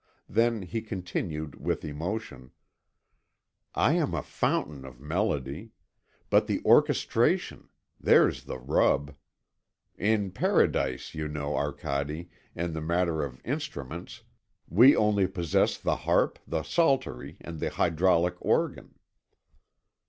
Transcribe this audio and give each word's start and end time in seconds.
Then 0.27 0.63
he 0.63 0.81
continued 0.81 1.61
with 1.63 1.85
emotion: 1.85 2.49
"I 3.75 3.93
am 3.93 4.15
a 4.15 4.23
fountain 4.23 4.83
of 4.83 4.99
melody. 4.99 5.73
But 6.31 6.47
the 6.47 6.59
orchestration! 6.65 7.69
there's 7.99 8.45
the 8.45 8.57
rub! 8.57 9.13
In 9.99 10.31
Paradise, 10.31 11.13
you 11.13 11.27
know, 11.27 11.55
Arcade, 11.55 12.31
in 12.55 12.73
the 12.73 12.81
matter 12.81 13.21
of 13.23 13.39
instruments, 13.45 14.23
we 14.67 14.95
only 14.95 15.27
possess 15.27 15.77
the 15.77 15.97
harp, 15.97 16.39
the 16.47 16.63
psaltery, 16.63 17.37
and 17.39 17.59
the 17.59 17.69
hydraulic 17.69 18.37
organ." 18.39 18.95